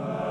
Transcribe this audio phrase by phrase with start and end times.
[0.00, 0.29] Amen.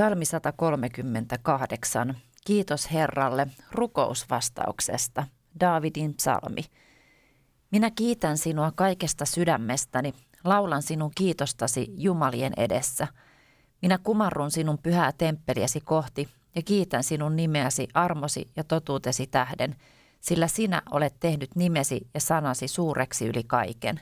[0.00, 2.14] Salmi 138.
[2.44, 5.26] Kiitos Herralle rukousvastauksesta.
[5.60, 6.62] Daavidin psalmi.
[7.70, 13.06] Minä kiitän sinua kaikesta sydämestäni, laulan sinun kiitostasi Jumalien edessä.
[13.82, 19.76] Minä kumarrun sinun pyhää temppeliäsi kohti ja kiitän sinun nimeäsi armosi ja totuutesi tähden,
[20.20, 24.00] sillä sinä olet tehnyt nimesi ja sanasi suureksi yli kaiken.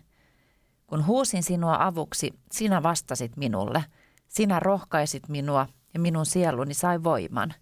[0.86, 3.84] Kun huusin sinua avuksi, sinä vastasit minulle.
[4.28, 7.54] Sinä rohkaisit minua ja minun sieluni sai voiman.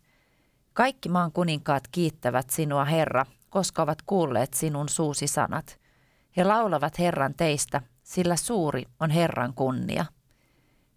[0.73, 5.81] Kaikki maan kuninkaat kiittävät sinua, Herra, koska ovat kuulleet sinun suusi sanat.
[6.37, 10.05] He laulavat Herran teistä, sillä suuri on Herran kunnia.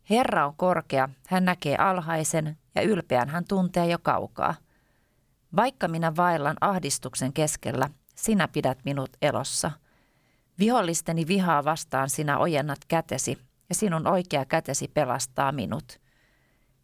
[0.10, 4.56] Herra on korkea, hän näkee alhaisen ja ylpeän hän tuntee jo kaukaa.
[5.56, 9.72] Vaikka minä vaellan ahdistuksen keskellä, sinä pidät minut elossa.
[10.60, 13.38] Vihollisteni vihaa vastaan sinä ojennat kätesi,
[13.70, 16.00] ja sinun oikea kätesi pelastaa minut.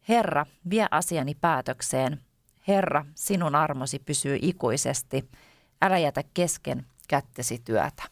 [0.09, 2.21] Herra, vie asiani päätökseen.
[2.67, 5.29] Herra, sinun armosi pysyy ikuisesti.
[5.81, 8.03] Älä jätä kesken kättesi työtä.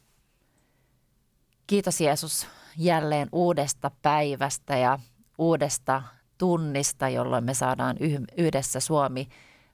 [1.68, 2.48] Kiitos Jeesus
[2.78, 5.00] jälleen uudesta päivästä ja
[5.38, 6.04] uudesta
[6.38, 7.98] tunnista, jolloin me saadaan
[8.38, 9.28] yhdessä Suomi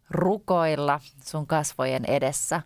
[0.10, 2.62] rukoilla sun kasvojen edessä.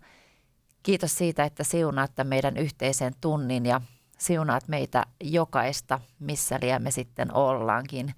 [0.82, 3.80] Kiitos siitä, että siunaat meidän yhteisen tunnin ja
[4.18, 8.14] siunaat meitä jokaista, missä liian me sitten ollaankin.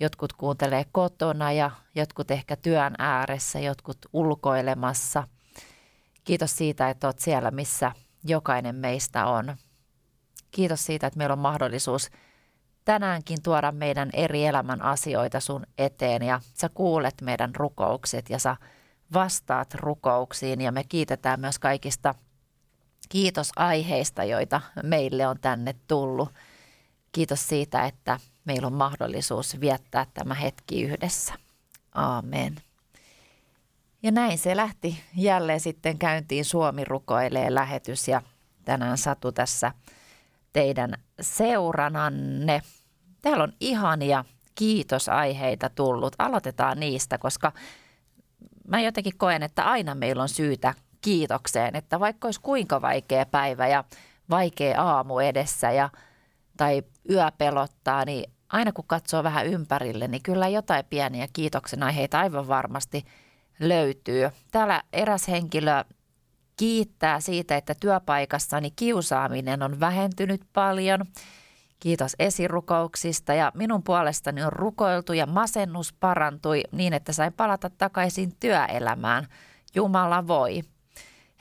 [0.00, 5.28] Jotkut kuuntelee kotona ja jotkut ehkä työn ääressä, jotkut ulkoilemassa.
[6.24, 7.92] Kiitos siitä, että olet siellä, missä
[8.24, 9.56] jokainen meistä on.
[10.50, 12.10] Kiitos siitä, että meillä on mahdollisuus
[12.84, 18.56] tänäänkin tuoda meidän eri elämän asioita sun eteen ja sä kuulet meidän rukoukset ja sä
[19.12, 22.14] vastaat rukouksiin ja me kiitetään myös kaikista
[23.08, 26.28] kiitosaiheista, joita meille on tänne tullut.
[27.12, 31.34] Kiitos siitä, että meillä on mahdollisuus viettää tämä hetki yhdessä.
[31.94, 32.56] Aamen.
[34.02, 38.22] Ja näin se lähti jälleen sitten käyntiin Suomi rukoilee lähetys ja
[38.64, 39.72] tänään Satu tässä
[40.52, 42.62] teidän seurananne.
[43.22, 46.14] Täällä on ihania kiitosaiheita tullut.
[46.18, 47.52] Aloitetaan niistä, koska
[48.68, 53.66] mä jotenkin koen, että aina meillä on syytä kiitokseen, että vaikka olisi kuinka vaikea päivä
[53.66, 53.84] ja
[54.30, 55.90] vaikea aamu edessä ja,
[56.56, 62.20] tai yö pelottaa, niin aina kun katsoo vähän ympärille, niin kyllä jotain pieniä kiitoksen aiheita
[62.20, 63.04] aivan varmasti
[63.60, 64.30] löytyy.
[64.50, 65.84] Täällä eräs henkilö
[66.56, 71.00] kiittää siitä, että työpaikassani kiusaaminen on vähentynyt paljon.
[71.80, 78.36] Kiitos esirukouksista ja minun puolestani on rukoiltu ja masennus parantui niin, että sain palata takaisin
[78.40, 79.26] työelämään.
[79.74, 80.62] Jumala voi.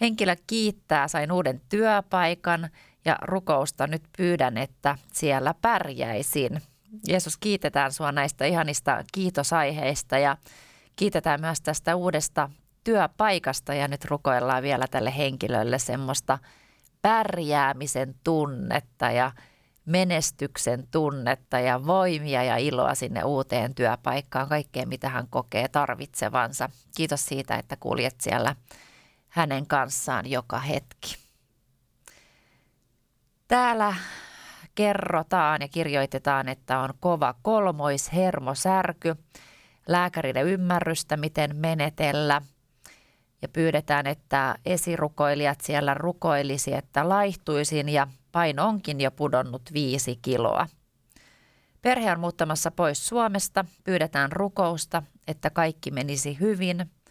[0.01, 2.69] Henkilö kiittää, sain uuden työpaikan
[3.05, 6.61] ja rukousta nyt pyydän, että siellä pärjäisin.
[7.07, 10.37] Jeesus, kiitetään sinua näistä ihanista kiitosaiheista ja
[10.95, 12.49] kiitetään myös tästä uudesta
[12.83, 16.39] työpaikasta ja nyt rukoillaan vielä tälle henkilölle semmoista
[17.01, 19.31] pärjäämisen tunnetta ja
[19.85, 26.69] menestyksen tunnetta ja voimia ja iloa sinne uuteen työpaikkaan, kaikkeen mitä hän kokee tarvitsevansa.
[26.95, 28.55] Kiitos siitä, että kuljet siellä
[29.27, 31.22] hänen kanssaan joka hetki.
[33.53, 33.95] Täällä
[34.75, 39.15] kerrotaan ja kirjoitetaan, että on kova kolmoishermosärky,
[39.87, 42.41] lääkärille ymmärrystä, miten menetellä.
[43.41, 50.67] Ja pyydetään, että esirukoilijat siellä rukoilisi, että laihtuisin ja paino onkin jo pudonnut viisi kiloa.
[51.81, 56.85] Perhe on muuttamassa pois Suomesta, pyydetään rukousta, että kaikki menisi hyvin–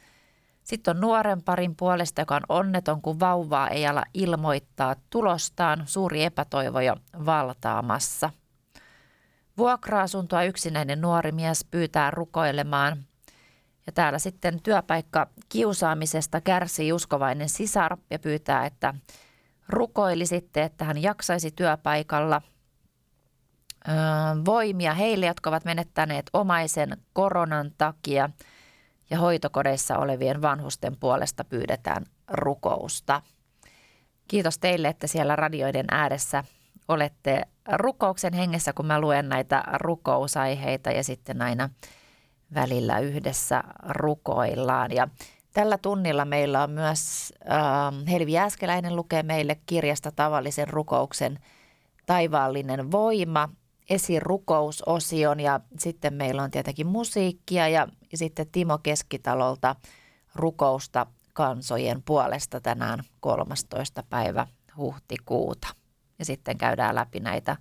[0.65, 6.25] sitten on nuoren parin puolesta, joka on onneton, kun vauvaa ei ala ilmoittaa tulostaan, suuri
[6.25, 8.31] epätoivo jo valtaamassa.
[9.59, 13.05] Vuokra-asuntoa yksinäinen nuori mies pyytää rukoilemaan.
[13.87, 18.95] Ja täällä sitten työpaikka kiusaamisesta kärsii uskovainen sisar ja pyytää, että
[19.69, 22.43] rukoilisitte, että hän jaksaisi työpaikalla.
[24.45, 28.31] voimia heille, jotka ovat menettäneet omaisen koronan takia
[29.13, 33.23] ja hoitokodeissa olevien vanhusten puolesta pyydetään rukousta.
[34.29, 36.45] Kiitos teille, että siellä radioiden ääressä
[36.89, 37.43] olette
[37.73, 41.71] rukouksen hengessä, kun mä luen näitä rukousaiheita ja sitten aina
[42.55, 44.93] välillä yhdessä rukoillaan.
[44.93, 45.09] Ja
[45.53, 51.39] tällä tunnilla meillä on myös äh, Helvi Jääskeläinen lukee meille kirjasta tavallisen rukouksen
[52.07, 53.49] taivaallinen voima,
[53.91, 59.77] esirukousosion ja sitten meillä on tietenkin musiikkia ja, ja sitten Timo Keskitalolta
[60.35, 64.03] rukousta kansojen puolesta tänään 13.
[64.11, 65.69] päivä huhtikuuta.
[66.19, 67.57] Ja sitten käydään läpi näitä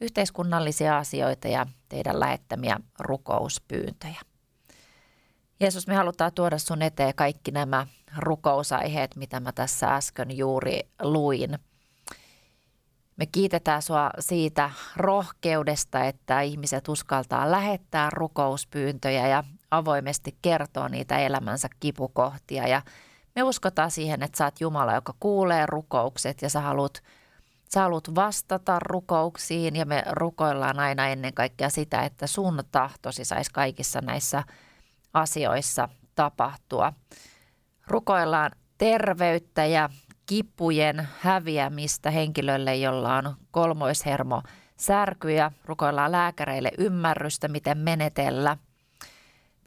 [0.00, 4.20] yhteiskunnallisia asioita ja teidän lähettämiä rukouspyyntöjä.
[5.60, 7.86] Jeesus, me halutaan tuoda sun eteen kaikki nämä
[8.16, 11.58] rukousaiheet, mitä mä tässä äsken juuri luin.
[13.16, 21.68] Me kiitetään sua siitä rohkeudesta, että ihmiset uskaltaa lähettää rukouspyyntöjä ja avoimesti kertoa niitä elämänsä
[21.80, 22.68] kipukohtia.
[22.68, 22.82] Ja
[23.34, 27.02] me uskotaan siihen, että sä oot Jumala, joka kuulee rukoukset ja sä haluat,
[27.74, 33.50] sä haluat vastata rukouksiin ja me rukoillaan aina ennen kaikkea sitä, että sun tahtosi saisi
[33.52, 34.42] kaikissa näissä
[35.14, 36.92] asioissa tapahtua.
[37.86, 39.88] Rukoillaan terveyttä ja
[40.26, 44.42] kipujen häviämistä henkilölle, jolla on kolmoishermo
[44.76, 45.52] särkyjä.
[45.64, 48.56] Rukoillaan lääkäreille ymmärrystä, miten menetellä.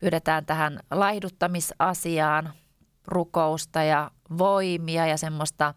[0.02, 2.54] Pyydetään tähän laihduttamisasiaan
[3.08, 5.74] rukousta ja voimia ja semmoista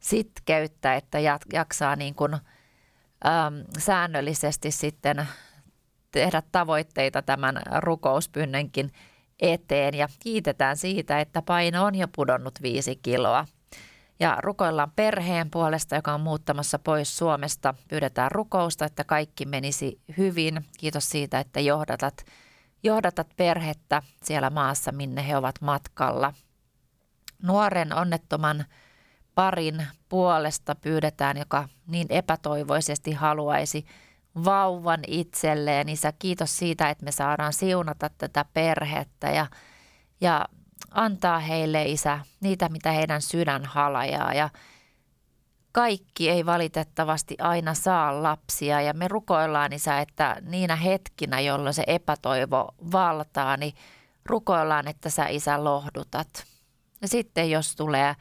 [0.00, 1.18] sitkeyttä, että
[1.52, 2.40] jaksaa niin kuin, äm,
[3.78, 5.28] säännöllisesti sitten
[6.10, 8.92] tehdä tavoitteita tämän rukouspynnönkin
[9.40, 13.46] eteen ja kiitetään siitä, että paino on jo pudonnut viisi kiloa.
[14.20, 17.74] Ja rukoillaan perheen puolesta, joka on muuttamassa pois Suomesta.
[17.88, 20.64] Pyydetään rukousta, että kaikki menisi hyvin.
[20.78, 22.24] Kiitos siitä, että johdatat,
[22.84, 26.34] johdatat perhettä siellä maassa, minne he ovat matkalla.
[27.42, 28.64] Nuoren onnettoman
[29.34, 33.86] parin puolesta pyydetään, joka niin epätoivoisesti haluaisi
[34.44, 35.88] vauvan itselleen.
[35.88, 39.46] Isä, kiitos siitä, että me saadaan siunata tätä perhettä ja,
[40.20, 40.44] ja
[40.90, 44.34] antaa heille, Isä, niitä, mitä heidän sydän halajaa.
[44.34, 44.50] Ja
[45.74, 51.84] kaikki ei valitettavasti aina saa lapsia ja me rukoillaan, Isä, että niinä hetkinä, jolloin se
[51.86, 53.74] epätoivo valtaa, niin
[54.26, 56.44] rukoillaan, että sä, Isä, lohdutat.
[57.02, 58.16] Ja sitten jos tulee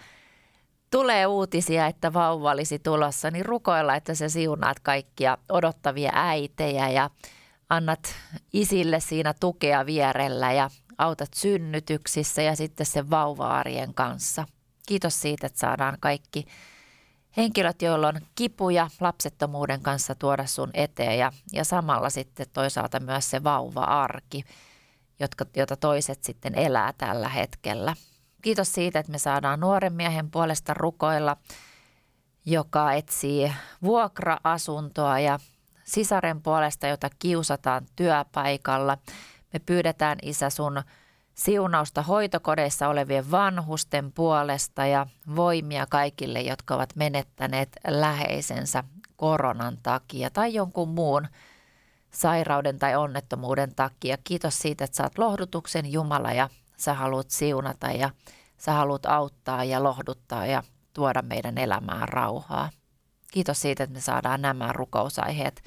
[0.92, 7.10] tulee uutisia, että vauva olisi tulossa, niin rukoilla, että se siunaat kaikkia odottavia äitejä ja
[7.70, 8.16] annat
[8.54, 14.46] isille siinä tukea vierellä ja autat synnytyksissä ja sitten se vauva-arjen kanssa.
[14.88, 16.46] Kiitos siitä, että saadaan kaikki
[17.38, 23.30] henkilöt, joilla on kipuja lapsettomuuden kanssa tuoda sun eteen ja, ja samalla sitten toisaalta myös
[23.30, 24.44] se vauva-arki,
[25.20, 27.96] jotka, jota toiset sitten elää tällä hetkellä.
[28.42, 31.38] Kiitos siitä, että me saadaan nuoren miehen puolesta rukoilla,
[32.46, 33.54] joka etsii
[33.84, 35.40] vuokra-asuntoa ja
[35.84, 38.98] sisaren puolesta, jota kiusataan työpaikalla.
[39.54, 40.84] Me pyydetään Isä sun
[41.36, 48.84] siunausta hoitokodeissa olevien vanhusten puolesta ja voimia kaikille, jotka ovat menettäneet läheisensä
[49.16, 51.28] koronan takia tai jonkun muun
[52.12, 54.18] sairauden tai onnettomuuden takia.
[54.24, 58.10] Kiitos siitä, että saat lohdutuksen Jumala ja sä haluat siunata ja
[58.58, 60.64] sä haluat auttaa ja lohduttaa ja
[60.94, 62.70] tuoda meidän elämään rauhaa.
[63.32, 65.64] Kiitos siitä, että me saadaan nämä rukousaiheet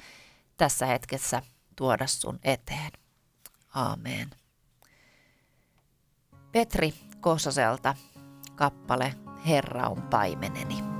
[0.57, 1.41] tässä hetkessä
[1.75, 2.91] tuoda sun eteen.
[3.75, 4.29] Aamen.
[6.57, 7.95] Petri Kososelta
[8.55, 9.13] kappale
[9.45, 10.96] Herra on paimeneni.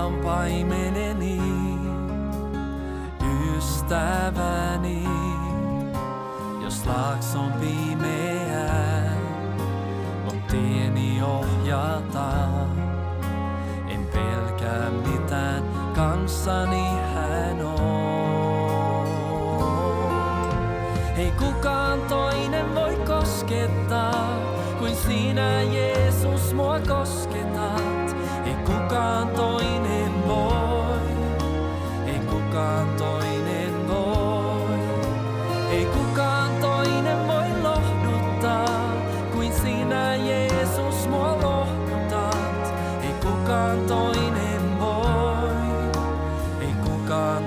[0.00, 0.89] Lampa y me.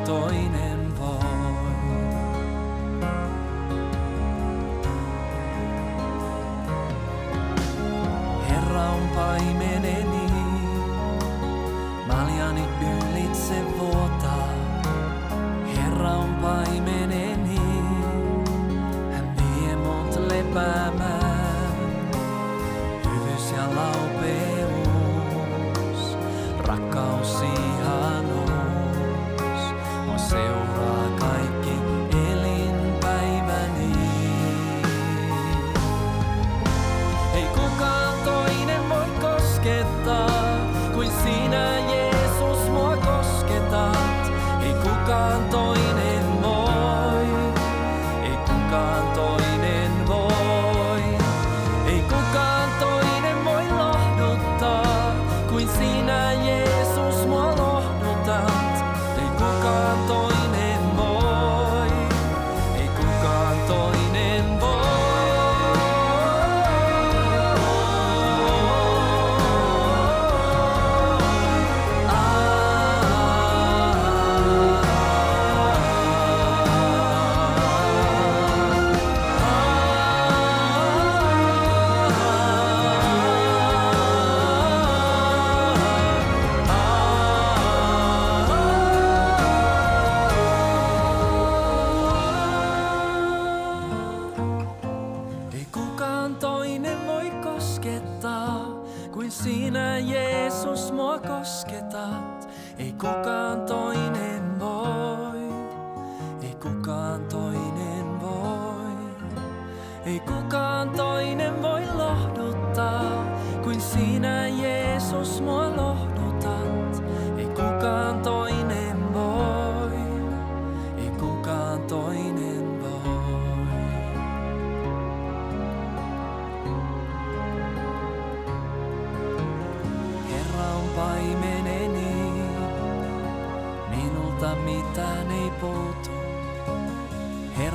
[0.06, 0.63] Deine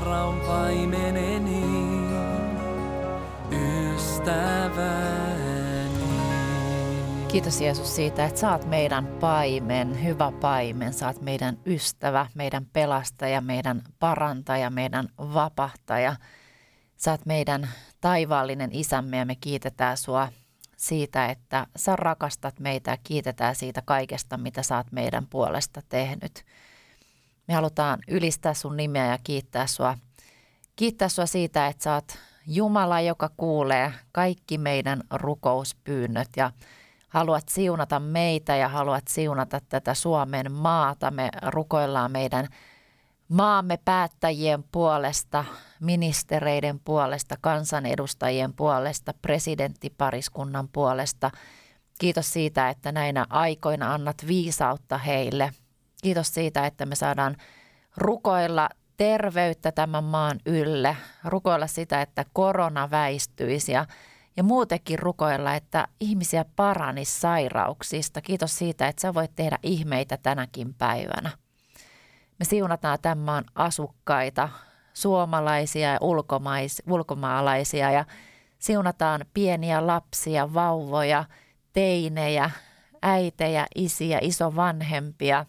[0.08, 1.64] Herra on paimeneni,
[3.94, 4.88] ystäväni.
[7.28, 10.92] Kiitos Jeesus siitä, että oot meidän paimen, hyvä paimen.
[11.06, 16.16] Oot meidän ystävä, meidän pelastaja, meidän parantaja, meidän vapahtaja.
[17.06, 17.68] Oot meidän
[18.00, 20.28] taivaallinen isämme ja me kiitetään sua
[20.76, 26.44] siitä, että sä rakastat meitä ja kiitetään siitä kaikesta, mitä sä oot meidän puolesta tehnyt.
[27.48, 29.98] Me halutaan ylistää sun nimeä ja kiittää sua,
[30.76, 36.50] kiittää sua siitä, että sä oot Jumala, joka kuulee kaikki meidän rukouspyynnöt ja
[37.08, 41.10] haluat siunata meitä ja haluat siunata tätä Suomen maata.
[41.10, 42.48] Me rukoillaan meidän
[43.28, 45.44] maamme päättäjien puolesta,
[45.80, 51.30] ministereiden puolesta, kansanedustajien puolesta, presidenttipariskunnan puolesta.
[51.98, 55.52] Kiitos siitä, että näinä aikoina annat viisautta heille.
[56.02, 57.36] Kiitos siitä, että me saadaan
[57.96, 63.86] rukoilla terveyttä tämän maan ylle, rukoilla sitä, että korona väistyisi ja,
[64.36, 68.20] ja muutenkin rukoilla, että ihmisiä paranisi sairauksista.
[68.20, 71.30] Kiitos siitä, että sä voit tehdä ihmeitä tänäkin päivänä.
[72.38, 74.48] Me siunataan tämän maan asukkaita,
[74.94, 78.04] suomalaisia ja ulkomais, ulkomaalaisia ja
[78.58, 81.24] siunataan pieniä lapsia, vauvoja,
[81.72, 82.50] teinejä,
[83.02, 85.46] äitejä, isiä, isovanhempia,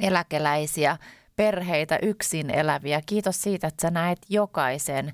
[0.00, 0.96] eläkeläisiä,
[1.36, 3.02] perheitä, yksin eläviä.
[3.06, 5.12] Kiitos siitä, että sä näet jokaisen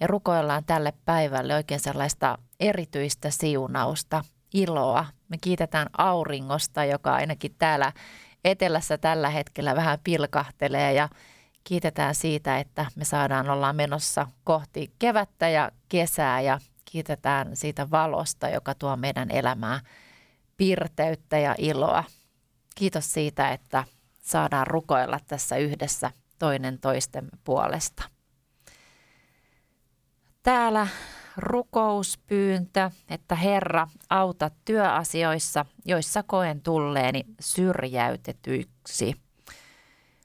[0.00, 5.06] ja rukoillaan tälle päivälle oikein sellaista erityistä siunausta, iloa.
[5.28, 7.92] Me kiitetään auringosta, joka ainakin täällä
[8.44, 11.08] etelässä tällä hetkellä vähän pilkahtelee ja
[11.64, 18.48] kiitetään siitä, että me saadaan olla menossa kohti kevättä ja kesää ja kiitetään siitä valosta,
[18.48, 19.80] joka tuo meidän elämää
[20.56, 22.04] pirteyttä ja iloa.
[22.74, 23.84] Kiitos siitä, että
[24.30, 28.02] saadaan rukoilla tässä yhdessä toinen toistemme puolesta.
[30.42, 30.86] Täällä
[31.36, 39.14] rukouspyyntö, että Herra, auta työasioissa, joissa koen tulleeni syrjäytetyiksi.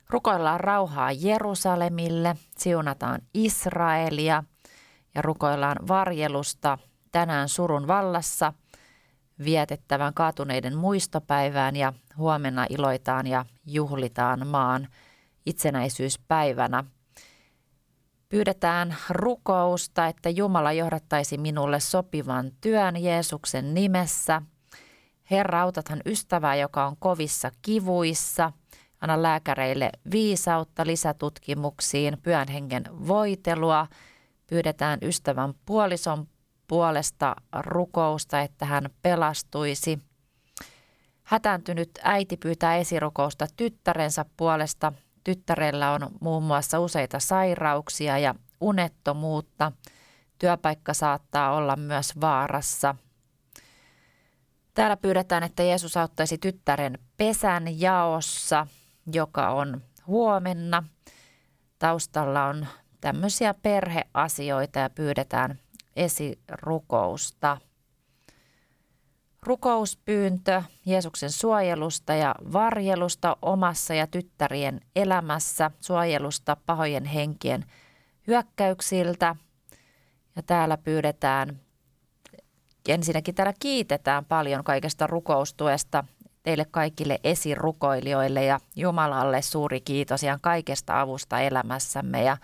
[0.10, 4.44] Rukoillaan rauhaa Jerusalemille, siunataan Israelia
[5.16, 6.78] ja rukoillaan varjelusta
[7.12, 8.54] tänään surun vallassa
[9.44, 14.88] vietettävän kaatuneiden muistopäivään ja huomenna iloitaan ja juhlitaan maan
[15.46, 16.84] itsenäisyyspäivänä–
[18.30, 24.42] Pyydetään rukousta, että Jumala johdattaisi minulle sopivan työn Jeesuksen nimessä.
[25.32, 28.52] Herra, autathan ystävää, joka on kovissa kivuissa.
[29.02, 33.88] Anna lääkäreille viisautta lisätutkimuksiin, pyhän hengen voitelua.
[34.48, 36.28] Pyydetään ystävän puolison
[36.68, 40.00] puolesta rukousta, että hän pelastuisi.
[41.24, 44.94] Hätääntynyt äiti pyytää esirukousta tyttärensä puolesta–
[45.26, 49.72] Tyttärellä on muun muassa useita sairauksia ja unettomuutta.
[50.40, 52.96] Työpaikka saattaa olla myös vaarassa.
[54.74, 58.68] Täällä pyydetään, että Jeesus auttaisi tyttären pesän jaossa,
[59.14, 60.84] joka on huomenna.
[61.80, 62.68] Taustalla on
[63.02, 65.60] tämmöisiä perheasioita ja pyydetään
[65.96, 67.58] esirukousta
[69.46, 77.66] rukouspyyntö Jeesuksen suojelusta ja varjelusta omassa ja tyttärien elämässä, suojelusta pahojen henkien
[78.28, 79.36] hyökkäyksiltä.
[80.36, 81.60] Ja täällä pyydetään,
[82.88, 86.04] ensinnäkin täällä kiitetään paljon kaikesta rukoustuesta
[86.44, 92.38] teille kaikille esirukoilijoille ja Jumalalle suuri kiitos ihan kaikesta avusta elämässämme ja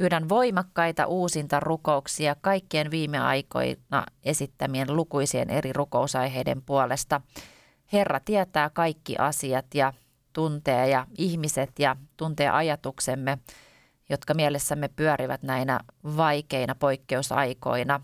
[0.00, 7.20] Pyydän voimakkaita uusinta rukouksia kaikkien viime aikoina esittämien lukuisien eri rukousaiheiden puolesta.
[7.92, 9.92] Herra tietää kaikki asiat ja
[10.32, 13.38] tuntee ja ihmiset ja tuntee ajatuksemme,
[14.10, 15.80] jotka mielessämme pyörivät näinä
[16.16, 18.00] vaikeina poikkeusaikoina.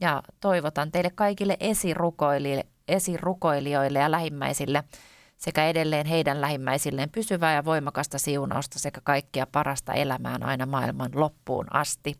[0.00, 4.84] Ja toivotan teille kaikille esirukoilijoille, esirukoilijoille ja lähimmäisille–
[5.36, 11.66] sekä edelleen heidän lähimmäisilleen pysyvää ja voimakasta siunausta sekä kaikkia parasta elämään aina maailman loppuun
[11.70, 12.14] asti.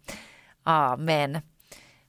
[0.66, 1.42] Aamen.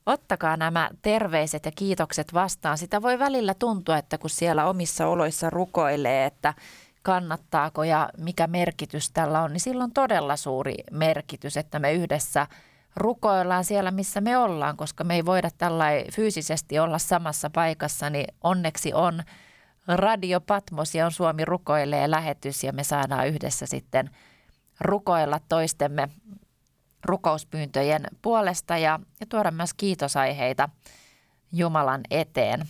[0.06, 2.78] Ottakaa nämä terveiset ja kiitokset vastaan.
[2.78, 6.54] Sitä voi välillä tuntua, että kun siellä omissa oloissa rukoilee, että
[7.02, 12.48] kannattaako ja mikä merkitys tällä on, niin silloin todella suuri merkitys, että me yhdessä
[12.96, 18.28] rukoillaan siellä, missä me ollaan, koska me ei voida tällä fyysisesti olla samassa paikassa, niin
[18.44, 19.24] onneksi on–
[19.88, 24.10] Radio Patmos ja on Suomi rukoilee lähetys ja me saadaan yhdessä sitten
[24.80, 26.10] rukoilla toistemme
[27.06, 30.69] rukouspyyntöjen puolesta ja, ja tuoda myös kiitosaiheita
[31.52, 32.65] Jumalan eteen.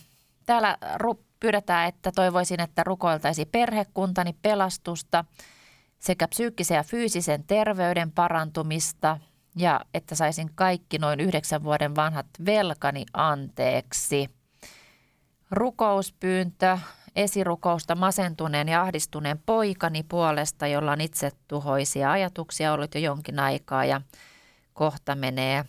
[0.46, 5.24] Täällä ru- pyydetään, että toivoisin, että rukoiltaisi perhekuntani pelastusta
[5.98, 9.18] sekä psyykkisen ja fyysisen terveyden parantumista
[9.56, 14.30] ja että saisin kaikki noin yhdeksän vuoden vanhat velkani anteeksi.
[15.50, 16.78] Rukouspyyntö
[17.16, 23.84] esirukousta masentuneen ja ahdistuneen poikani puolesta, jolla on itse tuhoisia ajatuksia ollut jo jonkin aikaa
[23.84, 24.00] ja
[24.74, 25.64] kohta menee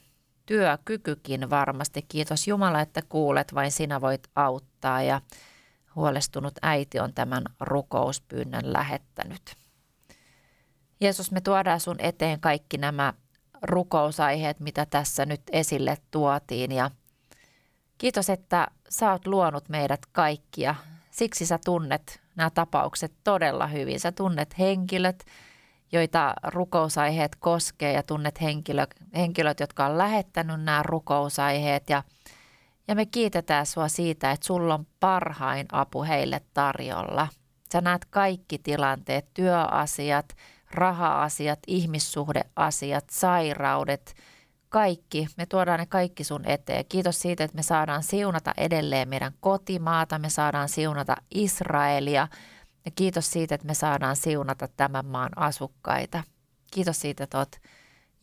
[0.46, 2.06] työkykykin varmasti.
[2.08, 5.22] Kiitos Jumala, että kuulet, vain sinä voit auttaa ja
[5.96, 9.56] huolestunut äiti on tämän rukouspyynnön lähettänyt.
[11.02, 13.14] Jeesus, me tuodaan sun eteen kaikki nämä
[13.62, 16.92] rukousaiheet, mitä tässä nyt esille tuotiin ja
[17.98, 20.76] kiitos, että sä oot luonut meidät kaikkia
[21.18, 24.00] Siksi sä tunnet nämä tapaukset todella hyvin.
[24.00, 25.26] Sä tunnet henkilöt,
[25.92, 32.04] joita rukousaiheet koskee ja tunnet henkilö, henkilöt, jotka on lähettänyt nämä rukousaiheet ja,
[32.88, 37.28] ja me kiitetään sua siitä, että sulla on parhain apu heille tarjolla.
[37.72, 40.36] Sä näet kaikki tilanteet, työasiat,
[40.72, 44.14] raha-asiat, ihmissuhdeasiat, sairaudet–
[44.70, 46.86] kaikki, me tuodaan ne kaikki sun eteen.
[46.90, 52.28] Kiitos siitä, että me saadaan siunata edelleen meidän kotimaata, me saadaan siunata Israelia
[52.86, 56.24] ja kiitos siitä, että me saadaan siunata tämän maan asukkaita.
[56.72, 57.56] Kiitos siitä, että oot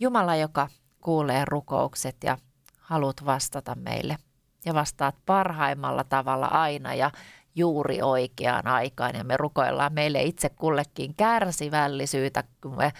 [0.00, 0.68] Jumala, joka
[1.00, 2.38] kuulee rukoukset ja
[2.80, 4.16] haluat vastata meille
[4.64, 7.10] ja vastaat parhaimmalla tavalla aina ja
[7.54, 12.92] juuri oikeaan aikaan ja me rukoillaan meille itse kullekin kärsivällisyyttä, kun me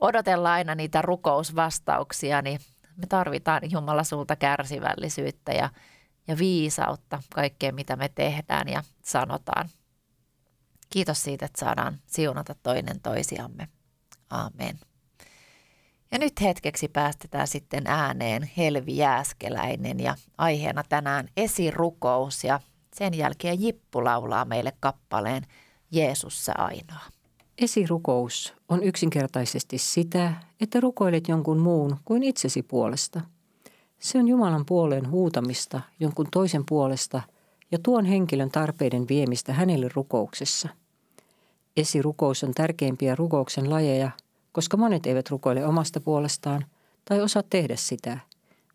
[0.00, 2.60] odotellaan aina niitä rukousvastauksia, niin
[3.02, 5.70] me tarvitaan Jumala sulta kärsivällisyyttä ja,
[6.28, 9.68] ja viisautta kaikkeen, mitä me tehdään ja sanotaan.
[10.90, 13.68] Kiitos siitä, että saadaan siunata toinen toisiamme.
[14.30, 14.78] Amen.
[16.12, 22.60] Ja nyt hetkeksi päästetään sitten ääneen Helvi Jääskeläinen ja aiheena tänään esirukous ja
[22.94, 25.42] sen jälkeen Jippu laulaa meille kappaleen
[25.90, 27.11] Jeesussa ainoa.
[27.58, 33.20] Esirukous on yksinkertaisesti sitä, että rukoilet jonkun muun kuin itsesi puolesta.
[33.98, 37.22] Se on Jumalan puoleen huutamista jonkun toisen puolesta
[37.72, 40.68] ja tuon henkilön tarpeiden viemistä hänelle rukouksessa.
[41.76, 44.10] Esirukous on tärkeimpiä rukouksen lajeja,
[44.52, 46.64] koska monet eivät rukoile omasta puolestaan
[47.04, 48.18] tai osaa tehdä sitä.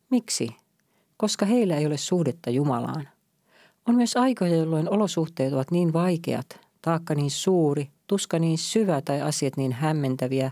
[0.10, 0.50] Miksi?
[1.18, 3.10] Koska heillä ei ole suhdetta Jumalaan.
[3.86, 9.22] On myös aikoja, jolloin olosuhteet ovat niin vaikeat, taakka niin suuri, tuska niin syvä tai
[9.22, 10.52] asiat niin hämmentäviä,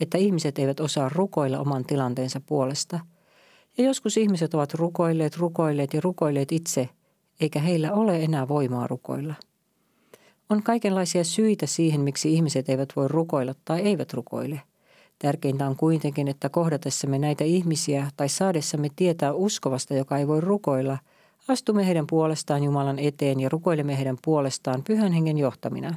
[0.00, 3.00] että ihmiset eivät osaa rukoilla oman tilanteensa puolesta.
[3.78, 6.88] Ja joskus ihmiset ovat rukoilleet, rukoilleet ja rukoilleet itse,
[7.40, 9.34] eikä heillä ole enää voimaa rukoilla.
[10.50, 14.60] On kaikenlaisia syitä siihen, miksi ihmiset eivät voi rukoilla tai eivät rukoile.
[15.18, 20.98] Tärkeintä on kuitenkin, että kohdatessamme näitä ihmisiä tai saadessamme tietää uskovasta, joka ei voi rukoilla–
[21.48, 25.94] Astumme heidän puolestaan Jumalan eteen ja rukoilemme heidän puolestaan pyhän hengen johtamina.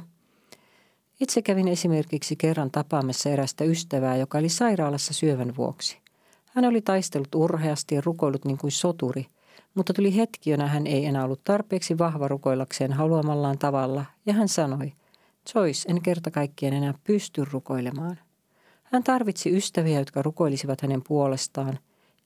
[1.20, 5.98] Itse kävin esimerkiksi kerran tapaamassa erästä ystävää, joka oli sairaalassa syövän vuoksi.
[6.46, 9.26] Hän oli taistellut urheasti ja rukoillut niin kuin soturi,
[9.74, 14.48] mutta tuli hetki, jona hän ei enää ollut tarpeeksi vahva rukoillakseen haluamallaan tavalla, ja hän
[14.48, 14.92] sanoi,
[15.54, 18.18] Joyce, en kerta kaikkien enää pysty rukoilemaan.
[18.82, 21.78] Hän tarvitsi ystäviä, jotka rukoilisivat hänen puolestaan,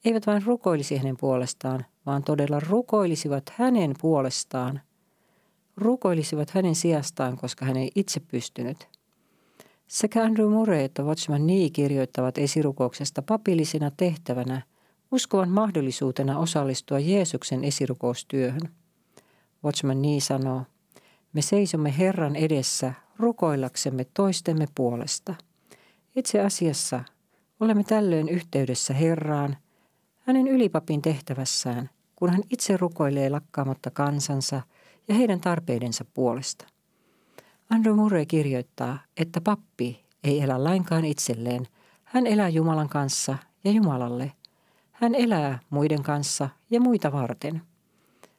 [0.05, 4.81] eivät vain rukoilisi hänen puolestaan, vaan todella rukoilisivat hänen puolestaan.
[5.77, 8.87] Rukoilisivat hänen sijastaan, koska hän ei itse pystynyt.
[9.87, 14.61] Sekä Andrew Murray että Watchman Nee kirjoittavat esirukouksesta papillisena tehtävänä
[15.11, 18.69] uskovan mahdollisuutena osallistua Jeesuksen esirukoustyöhön.
[19.63, 20.63] Watchman Nee sanoo,
[21.33, 25.35] me seisomme Herran edessä rukoillaksemme toistemme puolesta.
[26.15, 27.03] Itse asiassa
[27.59, 29.57] olemme tällöin yhteydessä Herraan–
[30.21, 34.61] hänen ylipapin tehtävässään, kun hän itse rukoilee lakkaamatta kansansa
[35.11, 36.65] ja heidän tarpeidensa puolesta.
[37.69, 41.67] Andrew Murray kirjoittaa, että pappi ei elä lainkaan itselleen.
[42.03, 44.31] Hän elää Jumalan kanssa ja Jumalalle.
[44.91, 47.61] Hän elää muiden kanssa ja muita varten.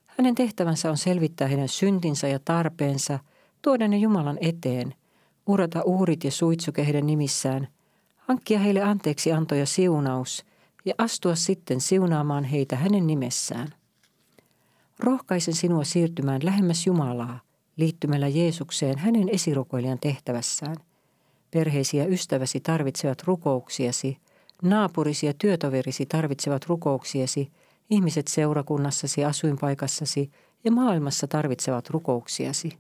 [0.07, 3.19] Hänen tehtävänsä on selvittää heidän syntinsä ja tarpeensa,
[3.63, 4.95] tuoda ne Jumalan eteen,
[5.47, 7.69] urata uhrit ja suitsuke heidän nimissään,
[8.17, 10.45] hankkia heille anteeksi anto ja siunaus–
[10.85, 13.75] ja astua sitten siunaamaan heitä hänen nimessään.
[15.03, 17.41] Rohkaisen sinua siirtymään lähemmäs Jumalaa
[17.77, 20.77] liittymällä Jeesukseen hänen esirukoilijan tehtävässään.
[21.51, 24.19] Perheesi ja ystäväsi tarvitsevat rukouksiasi,
[24.63, 27.53] naapurisi ja työtoverisi tarvitsevat rukouksiasi,
[27.91, 30.31] ihmiset seurakunnassasi, asuinpaikassasi
[30.65, 32.79] ja maailmassa tarvitsevat rukouksiasi.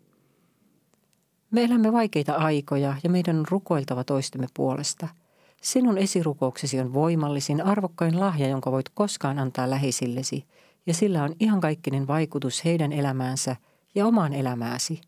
[1.50, 5.08] Me elämme vaikeita aikoja ja meidän on rukoiltava toistemme puolesta–
[5.62, 10.44] Sinun esirukouksesi on voimallisin, arvokkain lahja, jonka voit koskaan antaa läheisillesi,
[10.86, 13.56] ja sillä on ihan kaikkinen vaikutus heidän elämäänsä
[13.94, 15.00] ja omaan elämääsi.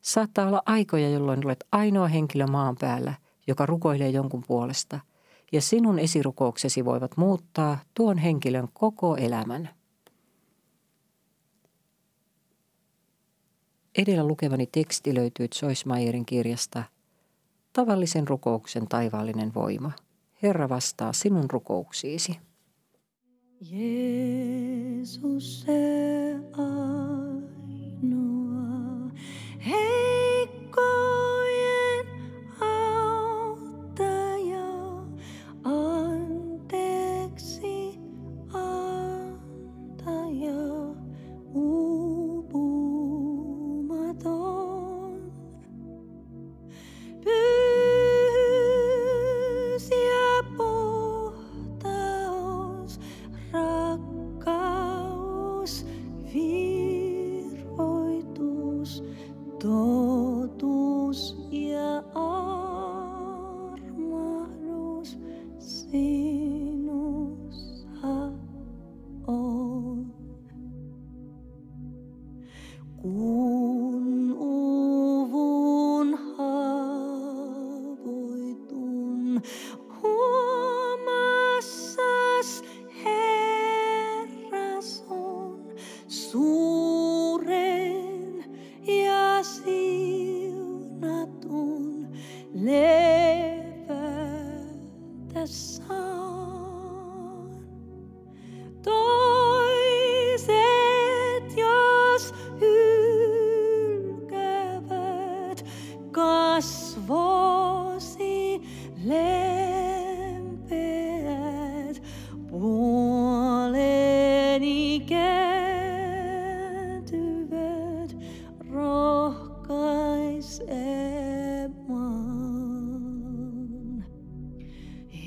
[0.00, 3.14] Saattaa olla aikoja, jolloin olet ainoa henkilö maan päällä,
[3.46, 5.00] joka rukoilee jonkun puolesta,
[5.52, 9.68] ja sinun esirukouksesi voivat muuttaa tuon henkilön koko elämän.
[13.98, 15.84] Edellä lukevani teksti löytyy Joyce
[16.26, 16.84] kirjasta
[17.72, 19.92] Tavallisen rukouksen taivaallinen voima.
[20.42, 22.38] Herra vastaa sinun rukouksiisi.
[23.62, 27.46] Jeesus se ainoa
[29.60, 30.01] heikko.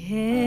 [0.07, 0.44] Hey.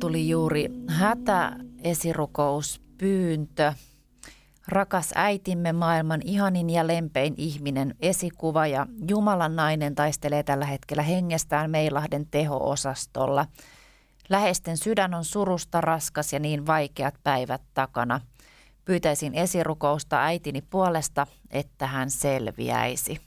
[0.00, 3.72] Tuli juuri hätäesirukous, pyyntö.
[4.68, 11.70] Rakas äitimme, maailman ihanin ja lempein ihminen, esikuva ja Jumalan nainen taistelee tällä hetkellä hengestään
[11.70, 13.46] Meilahden teho-osastolla.
[14.28, 18.20] Läheisten sydän on surusta raskas ja niin vaikeat päivät takana.
[18.84, 23.20] Pyytäisin esirukousta äitini puolesta, että hän selviäisi.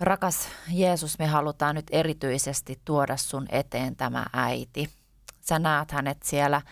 [0.00, 5.03] Rakas Jeesus, me halutaan nyt erityisesti tuoda sun eteen tämä äiti.
[5.44, 6.62] Sä näet hänet siellä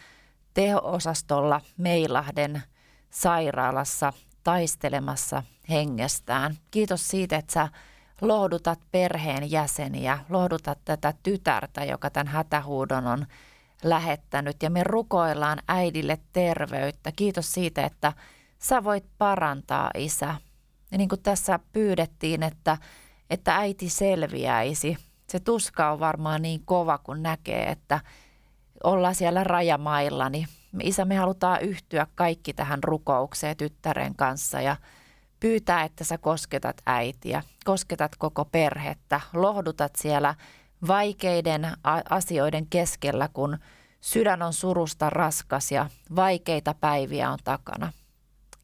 [0.55, 2.63] teho-osastolla Meilahden
[3.11, 4.13] sairaalassa
[4.45, 6.57] taistelemassa hengestään.
[6.71, 7.69] Kiitos siitä, että sä
[8.21, 13.27] lohdutat perheen jäseniä, lohdutat tätä tytärtä, joka tämän hätähuudon on
[13.83, 14.63] lähettänyt.
[14.63, 17.13] Ja me rukoillaan äidille terveyttä.
[17.13, 18.13] Kiitos siitä, että
[18.59, 20.35] sä voit parantaa isä.
[20.91, 22.79] Ja niin kuin tässä pyydettiin, että
[23.31, 24.97] että äiti selviäisi.
[25.29, 28.01] Se tuska on varmaan niin kova, kun näkee, että
[28.85, 30.47] ollaan siellä rajamailla, niin
[30.83, 34.77] isä, me halutaan yhtyä kaikki tähän rukoukseen tyttären kanssa ja
[35.41, 40.35] pyytää, että sä kosketat äitiä, kosketat koko perhettä, lohdutat siellä
[40.87, 41.73] vaikeiden
[42.11, 43.59] asioiden keskellä, kun
[44.01, 47.93] sydän on surusta raskas ja vaikeita päiviä on takana.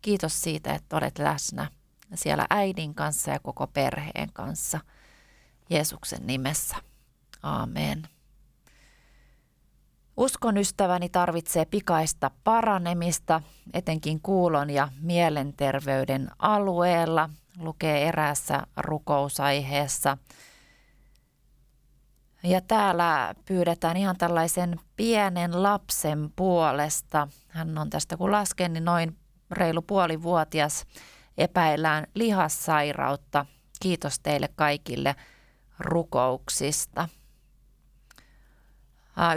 [0.03, 1.71] Kiitos siitä, että olet läsnä
[2.15, 4.81] siellä äidin kanssa ja koko perheen kanssa.
[5.71, 6.77] Jeesuksen nimessä.
[7.43, 8.09] Amen.
[10.19, 20.19] Uskon ystäväni tarvitsee pikaista paranemista, etenkin kuulon ja mielenterveyden alueella, lukee eräässä rukousaiheessa.
[22.43, 27.29] Ja täällä pyydetään ihan tällaisen pienen lapsen puolesta.
[27.49, 29.17] Hän on tästä kun lasken, niin noin
[29.51, 30.87] reilu puolivuotias
[31.39, 33.47] epäillään lihassairautta.
[33.81, 35.15] Kiitos teille kaikille
[35.79, 37.09] rukouksista.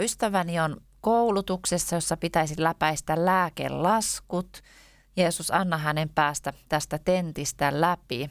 [0.00, 4.62] Ystäväni on koulutuksessa, jossa pitäisi läpäistä lääkelaskut.
[5.16, 8.30] Jeesus, anna hänen päästä tästä tentistä läpi.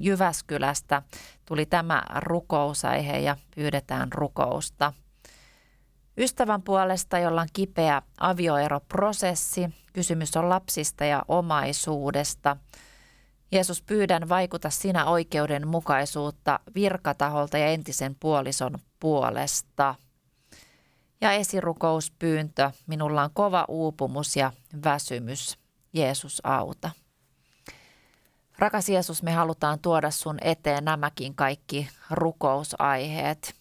[0.00, 1.02] Jyväskylästä
[1.44, 4.92] tuli tämä rukousaihe ja pyydetään rukousta.
[6.18, 12.56] Ystävän puolesta, jolla on kipeä avioeroprosessi, kysymys on lapsista ja omaisuudesta.
[13.52, 19.94] Jeesus pyydän vaikuta sinä oikeudenmukaisuutta virkataholta ja entisen puolison puolesta.
[21.20, 24.52] Ja esirukouspyyntö, minulla on kova uupumus ja
[24.84, 25.58] väsymys.
[25.92, 26.90] Jeesus auta.
[28.58, 33.54] Rakas Jeesus, me halutaan tuoda sun eteen nämäkin kaikki rukousaiheet.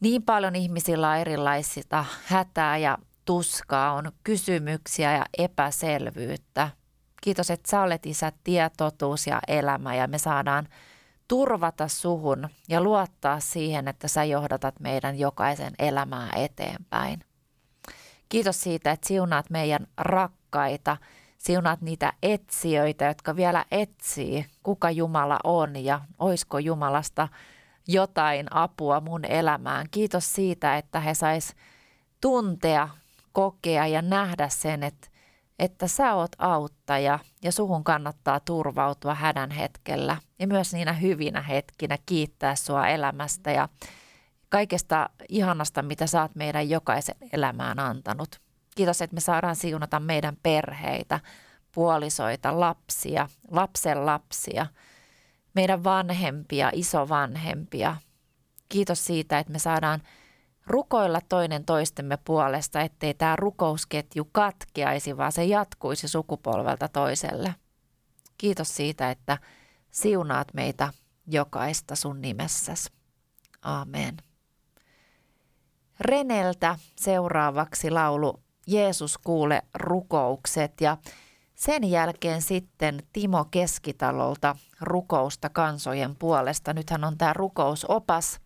[0.00, 6.70] Niin paljon ihmisillä on erilaisista hätää ja tuskaa, on kysymyksiä ja epäselvyyttä.
[7.22, 10.68] Kiitos, että sä olet isä tie, totuus ja elämä ja me saadaan
[11.32, 17.20] turvata suhun ja luottaa siihen, että sä johdatat meidän jokaisen elämää eteenpäin.
[18.28, 20.96] Kiitos siitä, että siunaat meidän rakkaita,
[21.38, 27.28] siunaat niitä etsijöitä, jotka vielä etsii, kuka Jumala on ja oisko Jumalasta–
[27.88, 29.86] jotain apua mun elämään.
[29.90, 31.54] Kiitos siitä, että he sais
[32.20, 32.88] tuntea,
[33.32, 35.08] kokea ja nähdä sen, että,
[35.62, 41.98] että sä oot auttaja ja suhun kannattaa turvautua hädän hetkellä ja myös niinä hyvinä hetkinä
[42.06, 43.68] kiittää sua elämästä ja
[44.48, 48.40] kaikesta ihanasta, mitä sä oot meidän jokaisen elämään antanut.
[48.74, 51.20] Kiitos, että me saadaan siunata meidän perheitä,
[51.74, 54.66] puolisoita, lapsia, lapsen lapsia–
[55.54, 57.96] meidän vanhempia, isovanhempia.
[58.68, 60.02] Kiitos siitä, että me saadaan
[60.66, 67.54] rukoilla toinen toistemme puolesta, ettei tämä rukousketju katkeaisi, vaan se jatkuisi sukupolvelta toiselle.
[68.38, 69.38] Kiitos siitä, että
[69.90, 70.92] siunaat meitä
[71.26, 72.90] jokaista sun nimessäsi.
[73.62, 74.16] Amen.
[76.00, 80.96] Reneltä seuraavaksi laulu Jeesus kuule rukoukset ja
[81.54, 86.72] sen jälkeen sitten Timo Keskitalolta rukousta kansojen puolesta.
[86.72, 88.40] Nythän on tämä rukousopas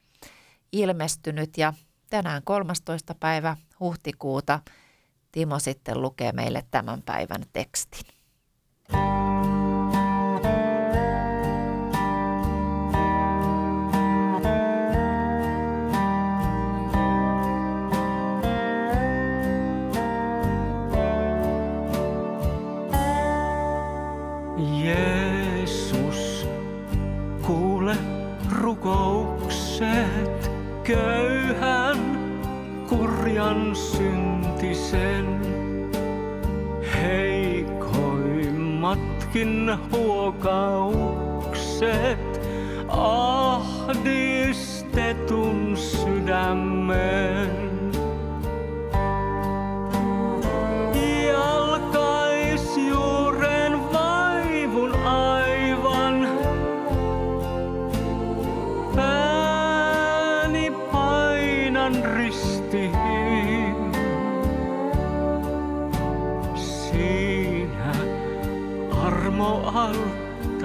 [0.73, 1.73] ilmestynyt ja
[2.11, 3.15] tänään 13.
[3.15, 4.61] päivä huhtikuuta
[5.33, 8.16] Timo sitten lukee meille tämän päivän tekstin.
[39.35, 42.41] Heikoimmatkin huokaukset
[42.89, 47.76] ahdistetun sydämen.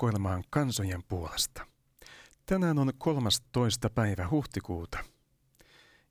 [0.00, 1.66] Rukoilemaan kansojen puolesta.
[2.46, 3.90] Tänään on 13.
[3.90, 4.98] päivä huhtikuuta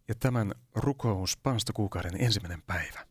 [0.07, 3.05] ja tämän rukous paastokuukauden ensimmäinen päivä.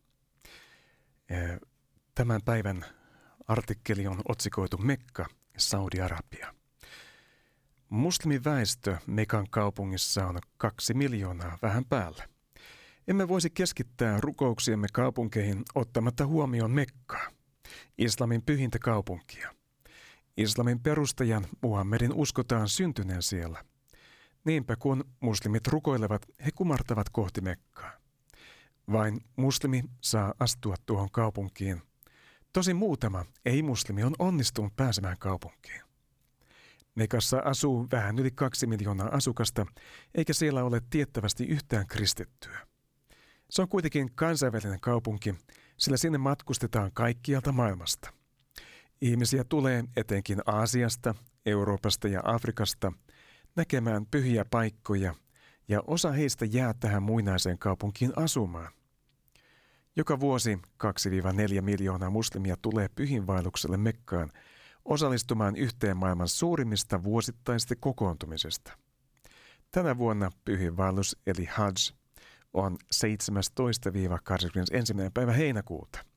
[2.15, 2.85] Tämän päivän
[3.49, 6.55] artikkeli on otsikoitu Mekka ja Saudi-Arabia.
[7.89, 12.29] Muslimiväestö Mekan kaupungissa on kaksi miljoonaa vähän päällä.
[13.09, 17.31] Emme voisi keskittää rukouksiemme kaupunkeihin ottamatta huomioon Mekkaa,
[17.99, 19.58] islamin pyhintä kaupunkia.
[20.39, 23.65] Islamin perustajan Muhammedin uskotaan syntyneen siellä.
[24.45, 27.93] Niinpä kun muslimit rukoilevat, he kumartavat kohti Mekkaa.
[28.93, 31.83] Vain muslimi saa astua tuohon kaupunkiin.
[32.53, 35.83] Tosi muutama ei-muslimi on onnistunut pääsemään kaupunkiin.
[36.95, 39.67] Mekassa asuu vähän yli kaksi miljoonaa asukasta,
[40.15, 42.67] eikä siellä ole tiettävästi yhtään kristittyä.
[43.51, 45.35] Se on kuitenkin kansainvälinen kaupunki,
[45.77, 48.18] sillä sinne matkustetaan kaikkialta maailmasta.
[49.01, 51.15] Ihmisiä tulee etenkin Aasiasta,
[51.47, 52.93] Euroopasta ja Afrikasta
[53.57, 55.15] näkemään pyhiä paikkoja,
[55.69, 58.73] ja osa heistä jää tähän muinaiseen kaupunkiin asumaan.
[59.97, 64.31] Joka vuosi 2-4 miljoonaa muslimia tulee pyhinvaellukselle Mekkaan
[64.85, 68.73] osallistumaan yhteen maailman suurimmista vuosittaisista kokoontumisesta.
[69.71, 71.93] Tänä vuonna pyhinvaellus eli Hajj
[72.55, 72.99] on 17-21.
[75.15, 76.08] päivä heinäkuuta.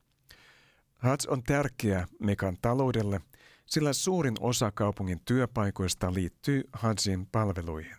[1.02, 3.22] Hajj on tärkeä Mekan taloudelle,
[3.66, 7.96] sillä suurin osa kaupungin työpaikoista liittyy Hajjin palveluihin.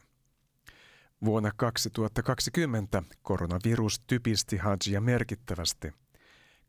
[1.25, 5.93] Vuonna 2020 koronavirus typisti Hajia merkittävästi.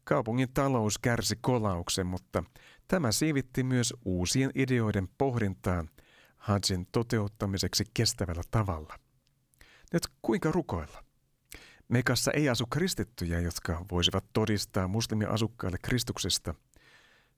[0.04, 2.44] Kaupungin talous kärsi kolauksen, mutta
[2.88, 5.90] tämä siivitti myös uusien ideoiden pohdintaan
[6.38, 9.00] Hajin toteuttamiseksi kestävällä tavalla.
[9.94, 11.04] Nyt kuinka rukoilla?
[11.88, 16.56] Mekassa ei asu kristittyjä, jotka voisivat todistaa muslimiasukkaille Kristuksesta.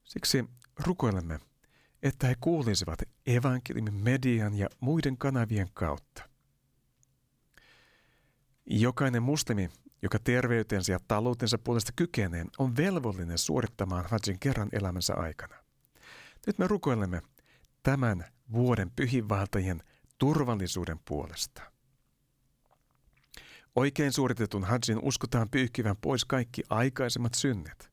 [0.03, 0.45] Siksi
[0.79, 1.39] rukoilemme,
[2.03, 6.29] että he kuulisivat evankeliumin median ja muiden kanavien kautta.
[8.65, 9.69] Jokainen muslimi,
[10.01, 15.55] joka terveytensä ja taloutensa puolesta kykenee, on velvollinen suorittamaan hajin kerran elämänsä aikana.
[16.47, 17.21] Nyt me rukoilemme
[17.83, 19.83] tämän vuoden pyhinvaltajien
[20.17, 21.74] turvallisuuden puolesta.
[23.75, 27.91] Oikein suoritetun hajin uskotaan pyyhkivän pois kaikki aikaisemmat synnet.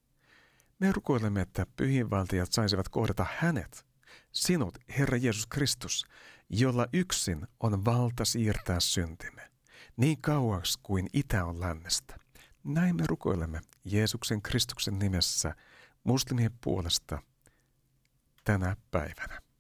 [0.79, 3.87] Me rukoilemme, että pyhinvaltajat saisivat kohdata hänet,
[4.33, 6.07] sinut, Herra Jeesus Kristus,
[6.51, 9.51] jolla yksin on valta siirtää syntimme,
[9.97, 12.19] niin kauaksi kuin itä on lännestä.
[12.65, 15.55] Näin me rukoilemme Jeesuksen Kristuksen nimessä
[16.05, 17.23] muslimien puolesta
[18.45, 19.52] tänä päivänä.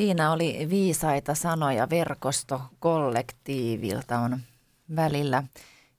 [0.00, 4.40] Siinä oli viisaita sanoja verkosto kollektiivilta on
[4.96, 5.42] välillä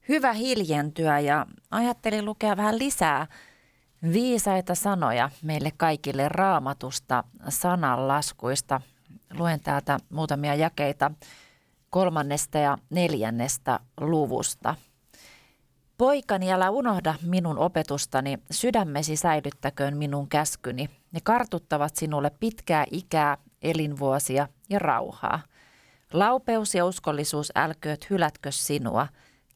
[0.08, 3.26] hyvä hiljentyä ja ajattelin lukea vähän lisää
[4.12, 8.80] viisaita sanoja meille kaikille raamatusta sananlaskuista.
[9.38, 11.10] Luen täältä muutamia jakeita
[11.90, 14.74] kolmannesta ja neljännestä luvusta.
[15.98, 20.90] Poikani, älä unohda minun opetustani, sydämesi säilyttäköön minun käskyni.
[21.12, 25.40] Ne kartuttavat sinulle pitkää ikää, elinvuosia ja rauhaa.
[26.12, 29.08] Laupeus ja uskollisuus älkööt hylätkö sinua.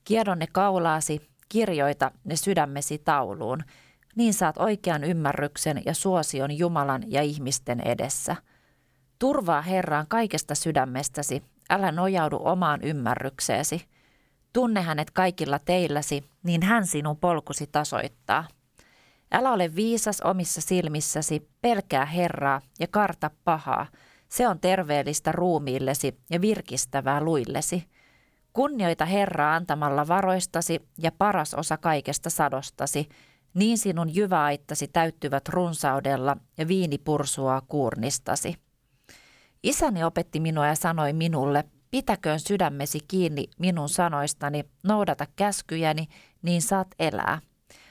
[0.05, 3.65] Kiedon ne kaulaasi, kirjoita ne sydämesi tauluun.
[4.17, 8.37] Niin saat oikean ymmärryksen ja suosion Jumalan ja ihmisten edessä.
[9.19, 13.87] Turvaa Herraan kaikesta sydämestäsi, älä nojaudu omaan ymmärrykseesi.
[14.53, 18.49] Tunne hänet kaikilla teilläsi, niin hän sinun polkusi tasoittaa.
[19.33, 23.87] Älä ole viisas omissa silmissäsi, pelkää Herraa ja karta pahaa.
[24.29, 27.85] Se on terveellistä ruumiillesi ja virkistävää luillesi.
[28.53, 33.09] Kunnioita Herraa antamalla varoistasi ja paras osa kaikesta sadostasi,
[33.55, 38.55] niin sinun jyväaittasi täyttyvät runsaudella ja viini pursuaa kuurnistasi.
[39.63, 46.07] Isäni opetti minua ja sanoi minulle, pitäköön sydämesi kiinni minun sanoistani, noudata käskyjäni,
[46.43, 47.41] niin saat elää.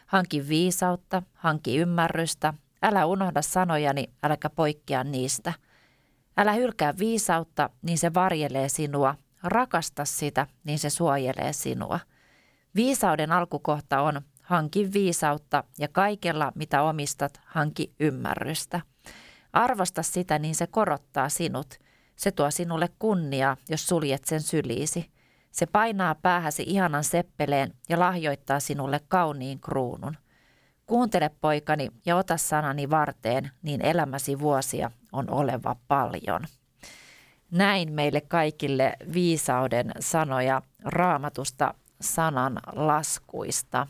[0.05, 5.53] Hanki viisautta, hanki ymmärrystä, älä unohda sanojani, äläkä poikkea niistä.
[6.37, 11.99] Älä hylkää viisautta, niin se varjelee sinua, rakasta sitä, niin se suojelee sinua.
[12.75, 18.81] Viisauden alkukohta on, hanki viisautta ja kaikella, mitä omistat, hanki ymmärrystä.
[19.53, 21.79] Arvosta sitä, niin se korottaa sinut.
[22.15, 25.11] Se tuo sinulle kunniaa, jos suljet sen syliisi.
[25.55, 30.17] Se painaa päähäsi ihanan seppeleen ja lahjoittaa sinulle kauniin kruunun.
[30.85, 36.41] Kuuntele poikani ja ota sanani varteen, niin elämäsi vuosia on oleva paljon.
[37.51, 43.87] Näin meille kaikille viisauden sanoja raamatusta sanan laskuista.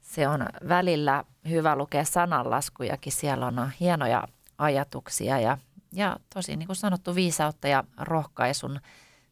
[0.00, 3.12] Se on välillä hyvä lukea sananlaskujakin.
[3.12, 5.58] Siellä on hienoja ajatuksia ja,
[5.92, 8.80] ja tosi niin kuin sanottu viisautta ja rohkaisun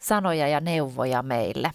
[0.05, 1.70] sanoja ja neuvoja meille.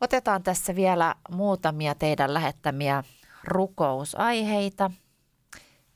[0.00, 3.04] Otetaan tässä vielä muutamia teidän lähettämiä
[3.44, 4.90] rukousaiheita.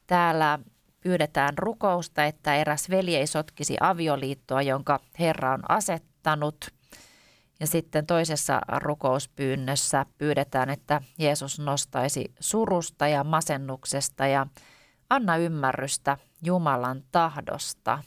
[0.07, 0.59] Täällä
[1.01, 6.71] pyydetään rukousta, että eräs veli ei sotkisi avioliittoa, jonka Herra on asettanut.
[7.61, 14.47] Ja sitten toisessa rukouspyynnössä pyydetään, että Jeesus nostaisi surusta ja masennuksesta ja
[15.11, 17.99] anna ymmärrystä Jumalan tahdosta.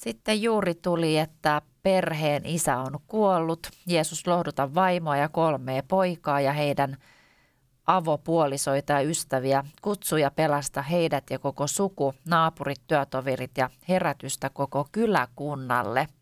[0.00, 3.70] Sitten juuri tuli, että perheen isä on kuollut.
[3.86, 6.96] Jeesus lohduta vaimoa ja kolmea poikaa ja heidän
[7.86, 9.64] avopuolisoita ja ystäviä.
[9.82, 16.08] Kutsuja pelasta heidät ja koko suku, naapurit, työtoverit ja herätystä koko kyläkunnalle–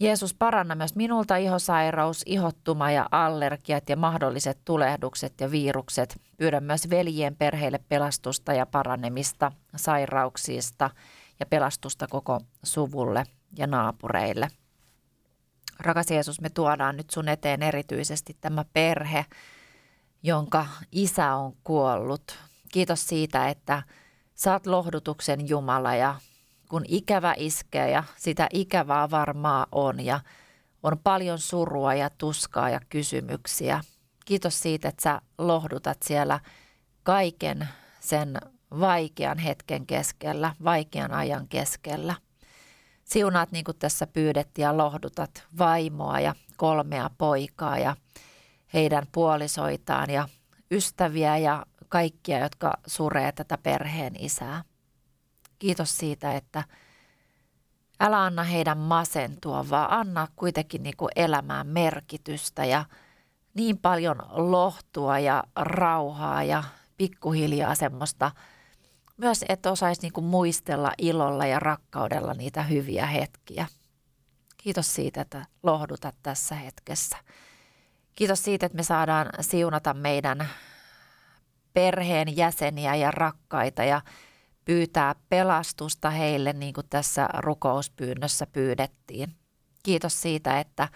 [0.00, 6.20] Jeesus paranna myös minulta ihosairaus, ihottuma ja allergiat ja mahdolliset tulehdukset ja virukset.
[6.36, 10.90] Pyydän myös veljien perheille pelastusta ja paranemista sairauksista
[11.40, 13.24] ja pelastusta koko suvulle
[13.58, 14.48] ja naapureille.
[15.78, 19.24] Rakas Jeesus, me tuodaan nyt sun eteen erityisesti tämä perhe,
[20.22, 22.38] jonka isä on kuollut.
[22.72, 23.82] Kiitos siitä, että
[24.34, 26.14] saat lohdutuksen Jumala ja
[26.68, 30.20] kun ikävä iskee ja sitä ikävää varmaa on ja
[30.82, 33.80] on paljon surua ja tuskaa ja kysymyksiä.
[34.24, 36.40] Kiitos siitä, että sä lohdutat siellä
[37.02, 37.68] kaiken
[38.00, 38.38] sen
[38.70, 42.14] vaikean hetken keskellä, vaikean ajan keskellä.
[43.04, 47.96] Siunaat niin kuin tässä pyydettiin ja lohdutat vaimoa ja kolmea poikaa ja
[48.74, 50.28] heidän puolisoitaan ja
[50.70, 54.64] ystäviä ja kaikkia, jotka suree tätä perheen isää.
[55.58, 56.64] Kiitos siitä, että
[58.00, 62.84] älä anna heidän masentua, vaan anna kuitenkin niin kuin elämään merkitystä ja
[63.54, 66.64] niin paljon lohtua ja rauhaa ja
[66.96, 68.30] pikkuhiljaa semmoista
[69.16, 73.66] myös, että osaisi niin kuin muistella ilolla ja rakkaudella niitä hyviä hetkiä.
[74.56, 77.16] Kiitos siitä, että lohdutat tässä hetkessä.
[78.16, 80.48] Kiitos siitä, että me saadaan siunata meidän
[81.72, 84.00] perheen jäseniä ja rakkaita ja
[84.64, 89.36] pyytää pelastusta heille, niin kuin tässä rukouspyynnössä pyydettiin.
[89.82, 90.88] Kiitos siitä, että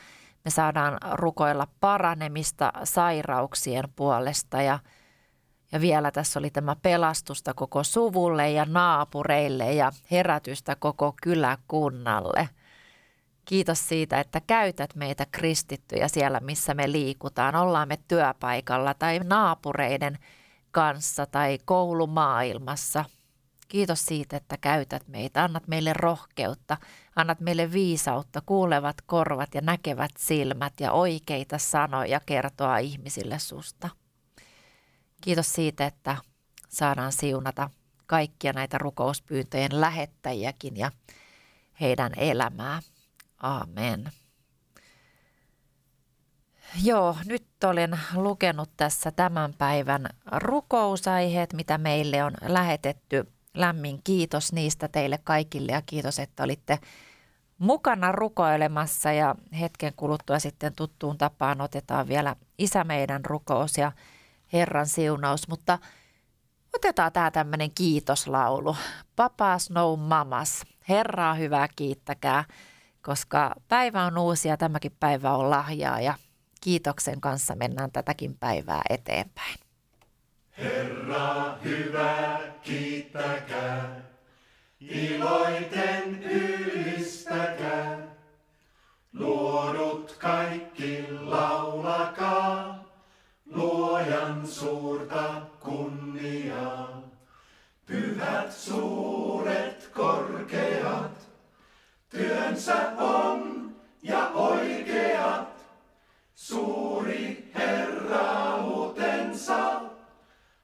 [0.45, 4.79] me saadaan rukoilla paranemista sairauksien puolesta ja,
[5.73, 12.49] ja vielä tässä oli tämä pelastusta koko suvulle ja naapureille ja herätystä koko kyläkunnalle.
[13.45, 17.57] Kiitos siitä, että käytät meitä kristittyjä siellä, missä me liikutaan.
[17.57, 20.19] Ollaan me työpaikalla tai naapureiden
[20.71, 23.05] kanssa tai koulumaailmassa–
[23.71, 25.45] Kiitos siitä, että käytät meitä.
[25.45, 26.77] Annat meille rohkeutta,
[27.17, 33.89] annat meille viisautta, kuulevat korvat ja näkevät silmät ja oikeita sanoja kertoa ihmisille susta.
[35.21, 36.17] Kiitos siitä, että
[36.69, 37.71] saadaan siunata
[38.07, 40.91] kaikkia näitä rukouspyyntöjen lähettäjiäkin ja
[41.81, 42.81] heidän elämää.
[43.43, 44.13] Amen.
[46.83, 53.33] Joo, nyt olen lukenut tässä tämän päivän rukousaiheet, mitä meille on lähetetty.
[53.55, 56.79] Lämmin kiitos niistä teille kaikille ja kiitos, että olitte
[57.59, 63.93] mukana rukoilemassa ja hetken kuluttua sitten tuttuun tapaan otetaan vielä Isä meidän rukous ja
[64.53, 65.79] Herran siunaus, mutta
[66.75, 68.77] otetaan tämä tämmöinen kiitoslaulu.
[69.17, 72.45] Papas no mamas, Herraa hyvää kiittäkää,
[73.03, 76.15] koska päivä on uusi ja tämäkin päivä on lahjaa ja
[76.61, 79.55] kiitoksen kanssa mennään tätäkin päivää eteenpäin.
[80.59, 84.01] Herra hyvä, kiittäkää,
[84.81, 87.99] iloiten ylistäkää.
[89.13, 92.80] Luodut kaikki laulakaa,
[93.51, 97.03] luojan suurta kunniaa.
[97.87, 101.29] Pyhät suuret korkeat,
[102.09, 103.71] työnsä on
[104.03, 105.61] ja oikeat.
[106.35, 109.01] Suuri herrautensa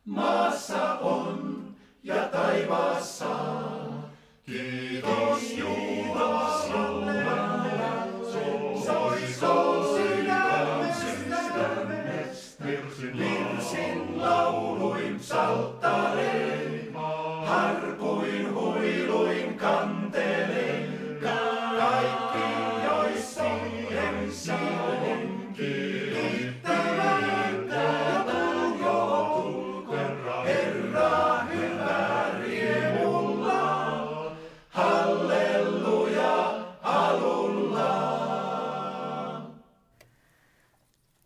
[0.04, 1.66] maassa on
[2.02, 3.35] ja taivaassa.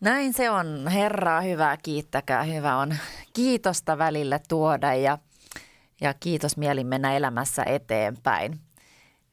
[0.01, 0.89] Näin se on.
[0.89, 2.43] Herraa hyvää kiittäkää.
[2.43, 2.97] Hyvä on
[3.33, 5.19] kiitosta välillä tuoda ja,
[6.01, 8.61] ja kiitos mieli mennä elämässä eteenpäin.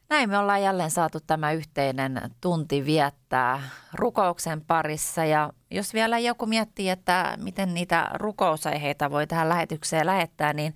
[0.10, 6.46] Näin me ollaan jälleen saatu tämä yhteinen tunti viettää rukouksen parissa ja jos vielä joku
[6.46, 10.74] miettii, että miten niitä rukousaiheita voi tähän lähetykseen lähettää, niin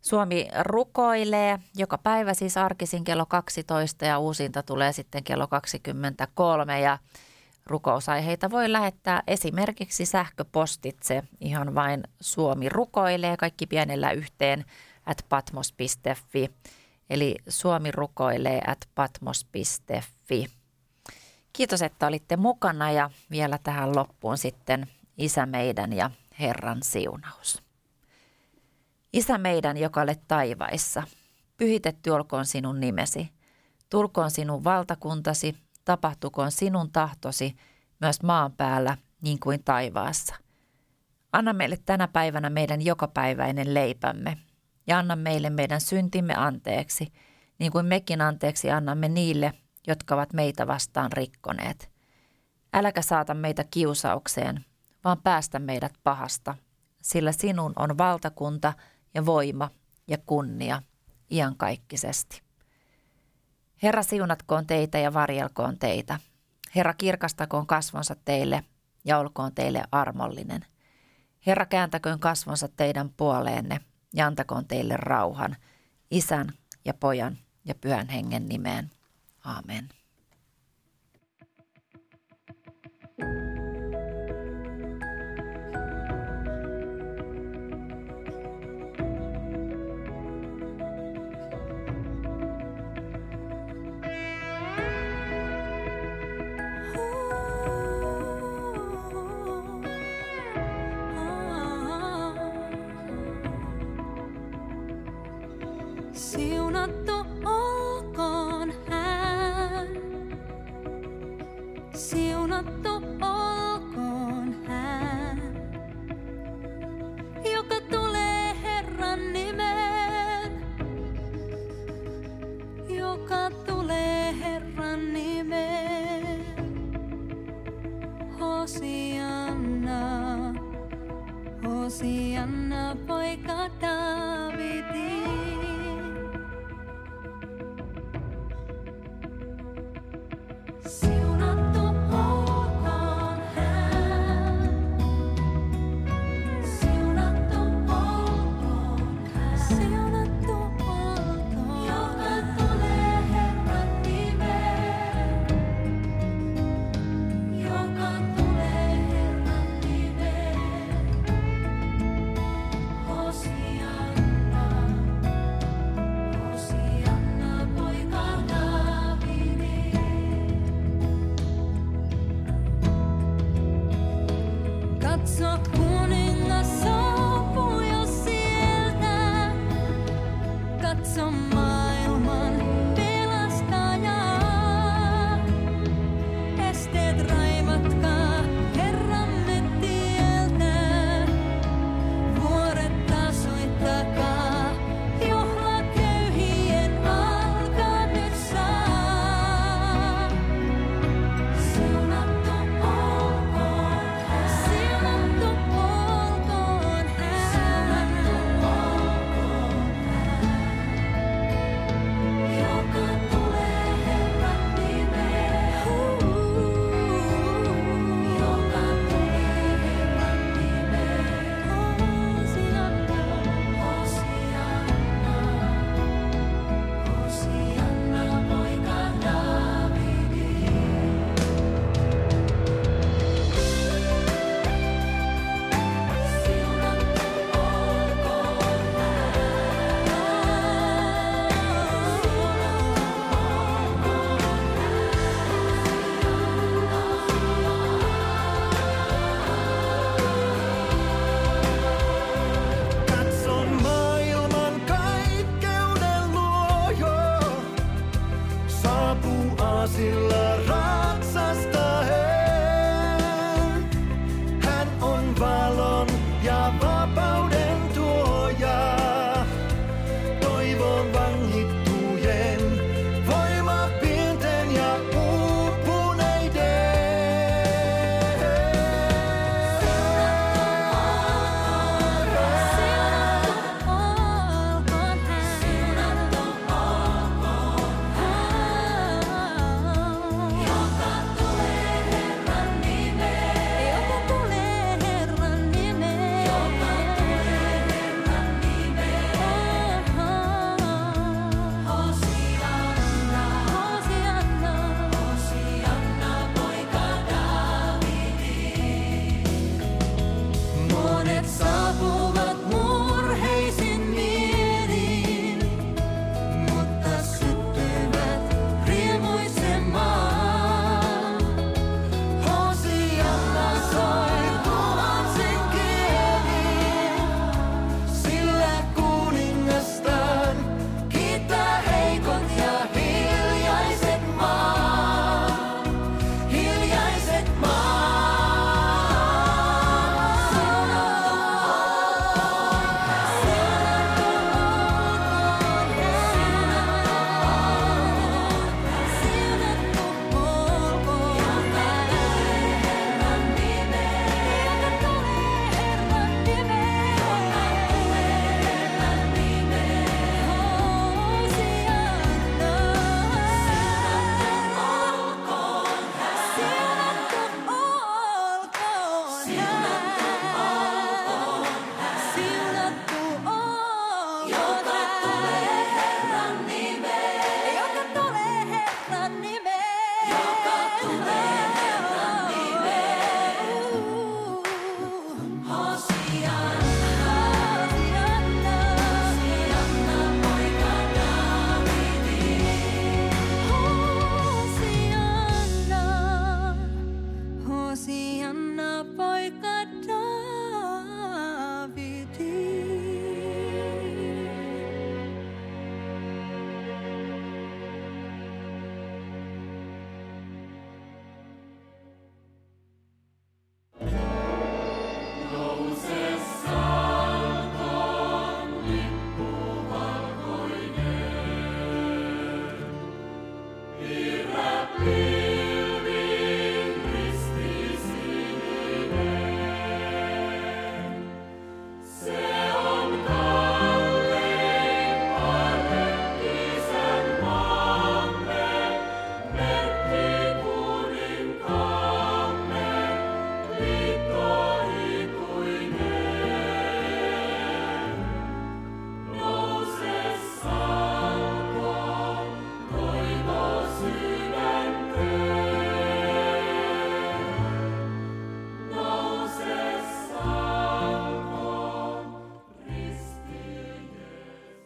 [0.00, 6.98] Suomi rukoilee joka päivä siis arkisin kello 12 ja uusinta tulee sitten kello 23 ja
[7.66, 14.64] rukousaiheita voi lähettää esimerkiksi sähköpostitse ihan vain Suomi rukoilee kaikki pienellä yhteen
[15.06, 16.50] at patmos.fi
[17.10, 20.46] eli Suomi rukoilee at patmos.fi.
[21.52, 24.86] Kiitos, että olitte mukana ja vielä tähän loppuun sitten
[25.18, 26.10] Isä meidän ja
[26.40, 27.62] Herran siunaus.
[29.12, 31.02] Isä meidän, joka olet taivaissa,
[31.56, 33.28] pyhitetty olkoon sinun nimesi.
[33.90, 35.56] Tulkoon sinun valtakuntasi,
[35.86, 37.56] tapahtukoon sinun tahtosi
[38.00, 40.34] myös maan päällä niin kuin taivaassa.
[41.32, 44.38] Anna meille tänä päivänä meidän jokapäiväinen leipämme
[44.86, 47.12] ja anna meille meidän syntimme anteeksi,
[47.58, 49.52] niin kuin mekin anteeksi annamme niille,
[49.86, 51.90] jotka ovat meitä vastaan rikkoneet.
[52.74, 54.64] Äläkä saata meitä kiusaukseen,
[55.04, 56.54] vaan päästä meidät pahasta,
[57.02, 58.72] sillä sinun on valtakunta
[59.14, 59.70] ja voima
[60.08, 60.82] ja kunnia
[61.30, 62.45] iankaikkisesti.
[63.82, 66.18] Herra siunatkoon teitä ja varjelkoon teitä.
[66.74, 68.64] Herra kirkastakoon kasvonsa teille
[69.04, 70.64] ja olkoon teille armollinen.
[71.46, 73.80] Herra kääntäköön kasvonsa teidän puoleenne
[74.14, 75.56] ja antakoon teille rauhan,
[76.10, 76.52] isän
[76.84, 78.90] ja pojan ja pyhän hengen nimeen.
[79.44, 79.88] Amen.